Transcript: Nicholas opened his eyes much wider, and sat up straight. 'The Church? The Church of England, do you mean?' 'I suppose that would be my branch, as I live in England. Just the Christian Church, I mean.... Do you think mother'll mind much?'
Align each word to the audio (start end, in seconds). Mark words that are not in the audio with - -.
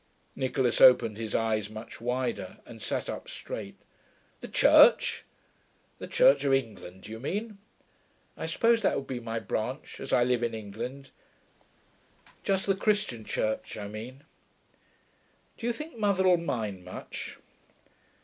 Nicholas 0.35 0.81
opened 0.81 1.15
his 1.17 1.35
eyes 1.35 1.69
much 1.69 2.01
wider, 2.01 2.57
and 2.65 2.81
sat 2.81 3.07
up 3.07 3.29
straight. 3.29 3.75
'The 4.39 4.47
Church? 4.47 5.23
The 5.99 6.07
Church 6.07 6.43
of 6.43 6.51
England, 6.55 7.03
do 7.03 7.11
you 7.11 7.19
mean?' 7.19 7.59
'I 8.35 8.47
suppose 8.47 8.81
that 8.81 8.95
would 8.95 9.05
be 9.05 9.19
my 9.19 9.37
branch, 9.37 9.99
as 9.99 10.11
I 10.11 10.23
live 10.23 10.41
in 10.41 10.55
England. 10.55 11.11
Just 12.43 12.65
the 12.65 12.73
Christian 12.73 13.23
Church, 13.23 13.77
I 13.77 13.87
mean.... 13.87 14.23
Do 15.59 15.67
you 15.67 15.71
think 15.73 15.95
mother'll 15.99 16.35
mind 16.37 16.83
much?' 16.83 17.37